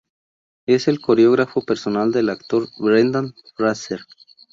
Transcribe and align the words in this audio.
Es 0.65 0.87
el 0.87 0.99
coreógrafo 0.99 1.61
personal 1.63 2.11
del 2.11 2.29
actor 2.31 2.65
Brendan 2.79 3.35
Fraser. 3.55 3.99